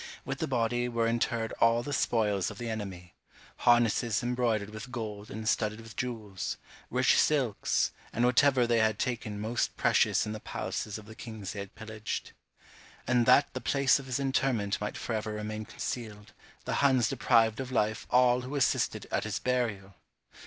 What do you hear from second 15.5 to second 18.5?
concealed, the Huns deprived of life all